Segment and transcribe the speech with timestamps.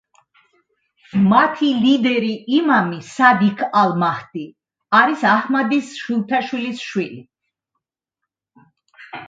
[1.33, 4.47] მათი ლიდერი იმამი სადიქ ალ-მაჰდი
[5.03, 7.25] არის აჰმადის შვილთაშვილის შვილი.